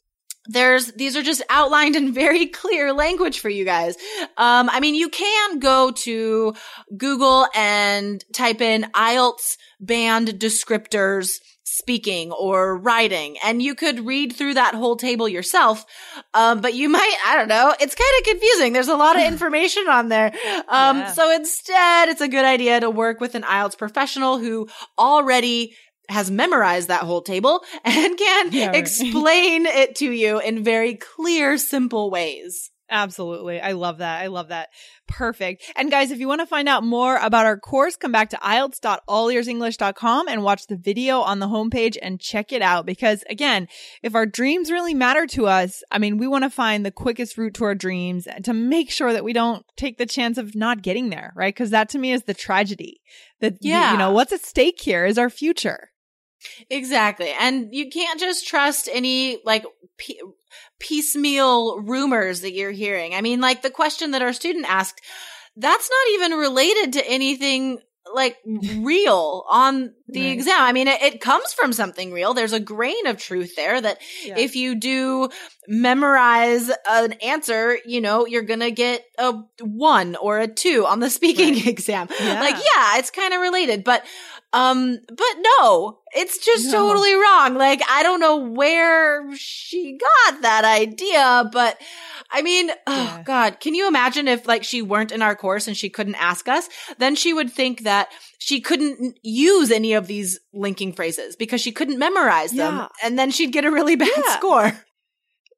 there's 0.46 0.92
these 0.92 1.16
are 1.16 1.22
just 1.22 1.42
outlined 1.48 1.96
in 1.96 2.12
very 2.24 2.46
clear 2.46 2.92
language 2.92 3.40
for 3.40 3.48
you 3.48 3.64
guys. 3.64 3.96
Um, 4.36 4.68
I 4.70 4.80
mean, 4.80 4.94
you 4.94 5.08
can 5.08 5.58
go 5.58 5.90
to 5.90 6.54
Google 6.96 7.46
and 7.54 8.24
type 8.32 8.60
in 8.60 8.82
IELTS 8.94 9.56
band 9.80 10.28
descriptors 10.28 11.38
speaking 11.66 12.30
or 12.30 12.76
writing, 12.78 13.36
and 13.44 13.60
you 13.60 13.74
could 13.74 14.06
read 14.06 14.32
through 14.32 14.54
that 14.54 14.74
whole 14.74 14.96
table 14.96 15.28
yourself. 15.28 15.84
Um, 16.32 16.60
but 16.60 16.74
you 16.74 16.88
might, 16.88 17.16
I 17.26 17.36
don't 17.36 17.48
know, 17.48 17.74
it's 17.80 17.94
kind 17.94 18.20
of 18.20 18.24
confusing. 18.26 18.72
There's 18.72 18.88
a 18.88 18.96
lot 18.96 19.16
of 19.16 19.22
information 19.26 19.88
on 19.88 20.08
there. 20.08 20.32
Um, 20.68 20.98
yeah. 20.98 21.12
so 21.12 21.34
instead, 21.34 22.10
it's 22.10 22.20
a 22.20 22.28
good 22.28 22.44
idea 22.44 22.80
to 22.80 22.90
work 22.90 23.20
with 23.20 23.34
an 23.34 23.42
IELTS 23.42 23.76
professional 23.76 24.38
who 24.38 24.68
already 24.98 25.74
has 26.08 26.30
memorized 26.30 26.88
that 26.88 27.02
whole 27.02 27.22
table 27.22 27.62
and 27.84 28.18
can 28.18 28.52
yeah, 28.52 28.66
right. 28.68 28.76
explain 28.76 29.66
it 29.66 29.96
to 29.96 30.10
you 30.10 30.40
in 30.40 30.64
very 30.64 30.94
clear, 30.94 31.58
simple 31.58 32.10
ways. 32.10 32.70
Absolutely. 32.90 33.60
I 33.60 33.72
love 33.72 33.98
that. 33.98 34.20
I 34.20 34.26
love 34.26 34.48
that. 34.48 34.68
Perfect. 35.08 35.64
And 35.74 35.90
guys, 35.90 36.10
if 36.10 36.20
you 36.20 36.28
want 36.28 36.42
to 36.42 36.46
find 36.46 36.68
out 36.68 36.84
more 36.84 37.16
about 37.16 37.46
our 37.46 37.58
course, 37.58 37.96
come 37.96 38.12
back 38.12 38.30
to 38.30 38.36
IELTS.allearsenglish.com 38.36 40.28
and 40.28 40.42
watch 40.42 40.66
the 40.66 40.76
video 40.76 41.20
on 41.20 41.38
the 41.38 41.48
homepage 41.48 41.96
and 42.00 42.20
check 42.20 42.52
it 42.52 42.60
out. 42.60 42.84
Because 42.84 43.24
again, 43.30 43.68
if 44.02 44.14
our 44.14 44.26
dreams 44.26 44.70
really 44.70 44.92
matter 44.92 45.26
to 45.28 45.46
us, 45.46 45.82
I 45.90 45.98
mean, 45.98 46.18
we 46.18 46.28
want 46.28 46.44
to 46.44 46.50
find 46.50 46.84
the 46.84 46.90
quickest 46.90 47.38
route 47.38 47.54
to 47.54 47.64
our 47.64 47.74
dreams 47.74 48.28
to 48.44 48.52
make 48.52 48.90
sure 48.90 49.12
that 49.12 49.24
we 49.24 49.32
don't 49.32 49.64
take 49.76 49.96
the 49.96 50.06
chance 50.06 50.36
of 50.36 50.54
not 50.54 50.82
getting 50.82 51.08
there, 51.08 51.32
right? 51.34 51.54
Because 51.54 51.70
that 51.70 51.88
to 51.90 51.98
me 51.98 52.12
is 52.12 52.24
the 52.24 52.34
tragedy 52.34 53.00
that, 53.40 53.56
yeah. 53.60 53.92
you 53.92 53.98
know, 53.98 54.12
what's 54.12 54.32
at 54.32 54.44
stake 54.44 54.80
here 54.80 55.06
is 55.06 55.16
our 55.16 55.30
future. 55.30 55.90
Exactly. 56.70 57.32
And 57.38 57.68
you 57.72 57.90
can't 57.90 58.20
just 58.20 58.46
trust 58.46 58.88
any 58.92 59.40
like 59.44 59.64
p- 59.96 60.20
piecemeal 60.78 61.80
rumors 61.80 62.40
that 62.42 62.52
you're 62.52 62.70
hearing. 62.70 63.14
I 63.14 63.20
mean, 63.20 63.40
like 63.40 63.62
the 63.62 63.70
question 63.70 64.12
that 64.12 64.22
our 64.22 64.32
student 64.32 64.66
asked, 64.68 65.00
that's 65.56 65.90
not 65.90 66.14
even 66.14 66.38
related 66.38 66.94
to 66.94 67.08
anything 67.08 67.78
like 68.12 68.36
real 68.78 69.44
on 69.48 69.94
the 70.08 70.26
right. 70.26 70.32
exam. 70.32 70.60
I 70.60 70.72
mean, 70.72 70.88
it, 70.88 71.02
it, 71.02 71.20
comes 71.20 71.52
from 71.52 71.72
something 71.72 72.12
real. 72.12 72.34
There's 72.34 72.52
a 72.52 72.60
grain 72.60 73.06
of 73.06 73.16
truth 73.16 73.56
there 73.56 73.80
that 73.80 73.98
yeah. 74.24 74.38
if 74.38 74.56
you 74.56 74.74
do 74.74 75.30
memorize 75.66 76.70
an 76.86 77.12
answer, 77.14 77.78
you 77.86 78.00
know, 78.00 78.26
you're 78.26 78.42
going 78.42 78.60
to 78.60 78.70
get 78.70 79.04
a 79.18 79.34
one 79.60 80.16
or 80.16 80.38
a 80.38 80.46
two 80.46 80.86
on 80.86 81.00
the 81.00 81.10
speaking 81.18 81.54
right. 81.54 81.66
exam. 81.66 82.08
Yeah. 82.20 82.40
Like, 82.40 82.56
yeah, 82.56 82.98
it's 82.98 83.10
kind 83.10 83.32
of 83.32 83.40
related, 83.40 83.84
but, 83.84 84.04
um, 84.54 85.00
but 85.08 85.34
no, 85.58 85.98
it's 86.14 86.38
just 86.38 86.66
no. 86.66 86.72
totally 86.72 87.12
wrong. 87.12 87.54
Like, 87.54 87.82
I 87.90 88.04
don't 88.04 88.20
know 88.20 88.36
where 88.36 89.36
she 89.36 89.98
got 89.98 90.42
that 90.42 90.64
idea, 90.64 91.50
but 91.52 91.76
I 92.30 92.40
mean, 92.42 92.70
oh. 92.86 93.22
God, 93.24 93.58
can 93.58 93.74
you 93.74 93.88
imagine 93.88 94.28
if 94.28 94.46
like 94.46 94.62
she 94.62 94.80
weren't 94.80 95.10
in 95.10 95.22
our 95.22 95.34
course 95.34 95.66
and 95.66 95.76
she 95.76 95.90
couldn't 95.90 96.14
ask 96.14 96.46
us? 96.46 96.68
Then 96.98 97.16
she 97.16 97.32
would 97.32 97.52
think 97.52 97.82
that 97.82 98.10
she 98.38 98.60
couldn't 98.60 99.18
use 99.24 99.72
any 99.72 99.94
of 99.94 100.06
these 100.06 100.38
linking 100.52 100.92
phrases 100.92 101.34
because 101.34 101.60
she 101.60 101.72
couldn't 101.72 101.98
memorize 101.98 102.52
them. 102.52 102.76
Yeah. 102.76 102.88
And 103.02 103.18
then 103.18 103.32
she'd 103.32 103.52
get 103.52 103.64
a 103.64 103.72
really 103.72 103.96
bad 103.96 104.08
yeah. 104.24 104.36
score. 104.36 104.72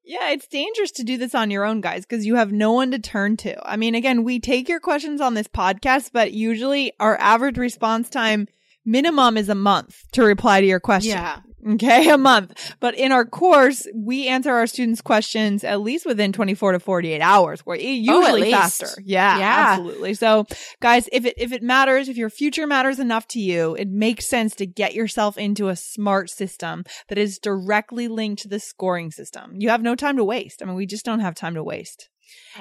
Yeah, 0.03 0.31
it's 0.31 0.47
dangerous 0.47 0.91
to 0.93 1.03
do 1.03 1.17
this 1.17 1.35
on 1.35 1.51
your 1.51 1.65
own, 1.65 1.81
guys, 1.81 2.05
because 2.05 2.25
you 2.25 2.35
have 2.35 2.51
no 2.51 2.71
one 2.71 2.91
to 2.91 2.99
turn 2.99 3.35
to. 3.37 3.69
I 3.69 3.75
mean, 3.75 3.93
again, 3.93 4.23
we 4.23 4.39
take 4.39 4.69
your 4.69 4.79
questions 4.79 5.19
on 5.21 5.33
this 5.33 5.49
podcast, 5.49 6.11
but 6.13 6.31
usually 6.31 6.93
our 6.99 7.19
average 7.19 7.57
response 7.57 8.09
time 8.09 8.47
minimum 8.87 9.37
is 9.37 9.49
a 9.49 9.55
month 9.55 10.01
to 10.13 10.23
reply 10.23 10.61
to 10.61 10.65
your 10.65 10.79
question. 10.79 11.11
Yeah. 11.11 11.41
Okay, 11.67 12.09
a 12.09 12.17
month. 12.17 12.75
But 12.79 12.95
in 12.95 13.11
our 13.11 13.25
course, 13.25 13.85
we 13.93 14.27
answer 14.27 14.51
our 14.53 14.67
students' 14.67 15.01
questions 15.01 15.65
at 15.65 15.81
least 15.81 16.05
within 16.05 16.31
24 16.31 16.73
to 16.73 16.79
48 16.79 17.19
hours, 17.19 17.65
where 17.65 17.77
oh, 17.77 17.81
usually 17.81 18.53
oh, 18.53 18.57
faster. 18.57 18.87
Yeah, 19.03 19.37
yeah, 19.39 19.65
absolutely. 19.69 20.13
So 20.13 20.45
guys, 20.81 21.09
if 21.11 21.25
it, 21.25 21.33
if 21.37 21.51
it 21.51 21.63
matters, 21.63 22.07
if 22.07 22.15
your 22.15 22.29
future 22.29 22.67
matters 22.67 22.99
enough 22.99 23.27
to 23.29 23.39
you, 23.39 23.75
it 23.75 23.89
makes 23.89 24.29
sense 24.29 24.55
to 24.55 24.65
get 24.65 24.93
yourself 24.93 25.37
into 25.37 25.67
a 25.67 25.75
smart 25.75 26.29
system 26.29 26.85
that 27.09 27.17
is 27.17 27.37
directly 27.37 28.07
linked 28.07 28.43
to 28.43 28.47
the 28.47 28.59
scoring 28.59 29.11
system. 29.11 29.55
You 29.57 29.69
have 29.69 29.81
no 29.81 29.95
time 29.95 30.15
to 30.17 30.23
waste. 30.23 30.61
I 30.61 30.65
mean, 30.65 30.75
we 30.75 30.85
just 30.85 31.05
don't 31.05 31.19
have 31.19 31.35
time 31.35 31.55
to 31.55 31.63
waste. 31.63 32.09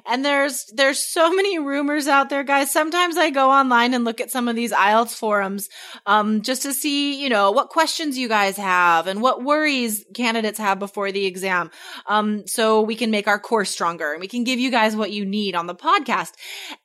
And 0.05 0.25
there's 0.25 0.67
there's 0.75 1.03
so 1.03 1.33
many 1.33 1.59
rumors 1.59 2.07
out 2.07 2.29
there, 2.29 2.45
guys. 2.45 2.71
Sometimes 2.71 3.17
I 3.17 3.31
go 3.31 3.51
online 3.51 3.95
and 3.95 4.05
look 4.05 4.21
at 4.21 4.31
some 4.31 4.49
of 4.49 4.57
these 4.57 4.73
IELTS 4.73 5.15
forums, 5.15 5.69
um, 6.05 6.43
just 6.43 6.63
to 6.63 6.73
see, 6.75 7.23
you 7.23 7.29
know, 7.29 7.51
what 7.51 7.71
questions 7.71 8.19
you 8.19 8.29
guys 8.29 8.57
have 8.57 9.07
and 9.07 9.23
what 9.23 9.43
worries 9.43 10.05
candidates 10.15 10.59
have 10.59 10.79
before 10.79 11.13
the 11.13 11.27
exam. 11.27 11.71
Um, 12.07 12.47
so 12.47 12.83
we 12.83 12.95
can 12.95 13.11
make 13.11 13.27
our 13.27 13.39
course 13.39 13.71
stronger 13.71 14.13
and 14.13 14.21
we 14.21 14.29
can 14.29 14.45
give 14.45 14.59
you 14.59 14.71
guys 14.71 14.95
what 14.95 15.13
you 15.13 15.25
need 15.25 15.55
on 15.55 15.67
the 15.67 15.75
podcast. 15.75 16.33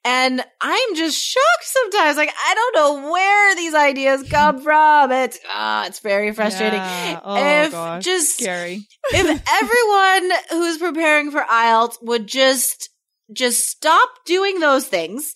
And 0.05 0.41
I'm 0.61 0.95
just 0.95 1.17
shocked 1.21 1.63
sometimes. 1.63 2.17
Like 2.17 2.33
I 2.45 2.53
don't 2.55 2.75
know 2.75 3.11
where 3.11 3.55
these 3.55 3.73
ideas 3.73 4.23
come 4.29 4.61
from. 4.63 5.11
It's 5.11 5.39
uh, 5.53 5.85
it's 5.88 6.00
very 6.00 6.31
frustrating. 6.31 6.79
Yeah. 6.79 7.19
Oh 7.23 7.63
if 7.65 7.71
gosh, 7.71 8.03
just 8.03 8.38
scary. 8.39 8.88
if 9.11 9.43
everyone 9.61 10.39
who's 10.50 10.77
preparing 10.77 11.31
for 11.31 11.41
IELTS 11.41 12.01
would 12.01 12.27
just 12.27 12.80
just 13.33 13.65
stop 13.67 14.09
doing 14.25 14.59
those 14.59 14.88
things 14.88 15.33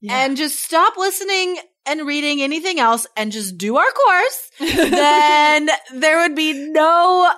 Yeah. 0.00 0.24
and 0.24 0.36
just 0.36 0.62
stop 0.62 0.96
listening 0.96 1.58
and 1.86 2.06
reading 2.06 2.42
anything 2.42 2.78
else 2.78 3.06
and 3.16 3.32
just 3.32 3.56
do 3.58 3.76
our 3.76 3.90
course, 3.90 4.50
then 4.60 5.70
there 5.94 6.18
would 6.18 6.34
be 6.36 6.52
no 6.70 7.30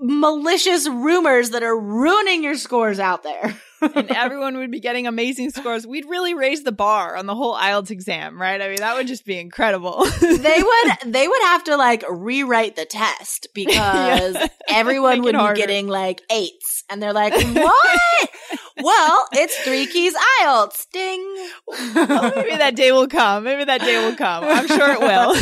malicious 0.00 0.88
rumors 0.88 1.50
that 1.50 1.62
are 1.62 1.78
ruining 1.78 2.42
your 2.44 2.56
scores 2.56 3.00
out 3.00 3.22
there. 3.24 3.56
And 3.80 4.10
everyone 4.16 4.56
would 4.58 4.70
be 4.70 4.80
getting 4.80 5.06
amazing 5.06 5.50
scores. 5.50 5.86
We'd 5.86 6.06
really 6.06 6.34
raise 6.34 6.62
the 6.62 6.72
bar 6.72 7.16
on 7.16 7.26
the 7.26 7.34
whole 7.34 7.54
IELTS 7.56 7.90
exam, 7.90 8.40
right? 8.40 8.60
I 8.60 8.68
mean, 8.68 8.78
that 8.78 8.96
would 8.96 9.06
just 9.06 9.24
be 9.24 9.38
incredible. 9.38 10.04
they 10.20 10.62
would 10.62 10.92
they 11.12 11.28
would 11.28 11.42
have 11.42 11.64
to 11.64 11.76
like 11.76 12.04
rewrite 12.10 12.76
the 12.76 12.84
test 12.84 13.48
because 13.54 14.36
everyone 14.68 15.22
would 15.22 15.32
be 15.32 15.38
harder. 15.38 15.54
getting 15.54 15.88
like 15.88 16.22
eights 16.30 16.84
and 16.90 17.02
they're 17.02 17.12
like 17.12 17.34
what 17.54 18.30
well 18.82 19.26
it's 19.32 19.56
three 19.58 19.86
keys 19.86 20.14
ielts 20.42 20.86
ding 20.92 21.20
Well, 21.94 22.32
maybe 22.36 22.56
that 22.56 22.76
day 22.76 22.92
will 22.92 23.08
come. 23.08 23.44
Maybe 23.44 23.64
that 23.64 23.80
day 23.80 24.04
will 24.04 24.16
come. 24.16 24.44
I'm 24.44 24.66
sure 24.66 24.92
it 24.92 25.00
will. 25.00 25.34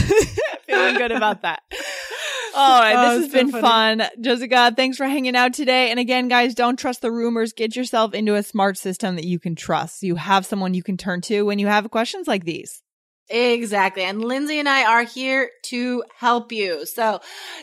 Feeling 0.66 0.94
good 0.96 1.12
about 1.12 1.42
that. 1.42 1.62
All 2.56 2.80
right, 2.80 2.92
oh, 2.96 3.06
oh, 3.06 3.14
this 3.14 3.22
has 3.24 3.32
so 3.32 3.38
been 3.38 3.52
funny. 3.52 3.62
fun. 3.62 4.02
Jessica, 4.20 4.72
thanks 4.74 4.96
for 4.96 5.06
hanging 5.06 5.36
out 5.36 5.52
today. 5.54 5.90
And 5.90 6.00
again, 6.00 6.28
guys, 6.28 6.54
don't 6.54 6.78
trust 6.78 7.02
the 7.02 7.12
rumors. 7.12 7.52
Get 7.52 7.76
yourself 7.76 8.14
into 8.14 8.34
a 8.34 8.42
smart 8.42 8.78
system 8.78 9.16
that 9.16 9.26
you 9.26 9.38
can 9.38 9.54
trust. 9.54 10.02
You 10.02 10.16
have 10.16 10.46
someone 10.46 10.72
you 10.74 10.82
can 10.82 10.96
turn 10.96 11.20
to 11.22 11.42
when 11.42 11.58
you 11.58 11.66
have 11.66 11.90
questions 11.90 12.26
like 12.26 12.44
these. 12.44 12.82
Exactly. 13.28 14.04
And 14.04 14.24
Lindsay 14.24 14.60
and 14.60 14.68
I 14.68 14.84
are 14.84 15.02
here 15.02 15.50
to 15.64 16.04
help 16.16 16.52
you. 16.52 16.86
So 16.86 17.18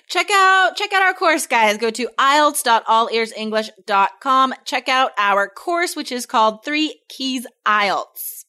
check 0.07 0.29
out, 0.29 0.75
check 0.75 0.91
out 0.91 1.03
our 1.03 1.13
course, 1.13 1.47
guys. 1.47 1.77
Go 1.77 1.89
to 1.89 2.09
IELTS.allearsenglish.com. 2.19 4.53
Check 4.65 4.89
out 4.89 5.11
our 5.17 5.47
course, 5.47 5.95
which 5.95 6.11
is 6.11 6.25
called 6.25 6.65
Three 6.65 6.99
Keys 7.07 7.47
IELTS. 7.65 8.43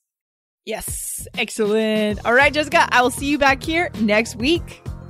Yes, 0.64 1.28
excellent. 1.36 2.24
All 2.24 2.32
right, 2.32 2.52
Jessica, 2.52 2.88
I 2.90 3.02
will 3.02 3.10
see 3.10 3.26
you 3.26 3.38
back 3.38 3.62
here 3.62 3.90
next 4.00 4.34
week. 4.36 4.84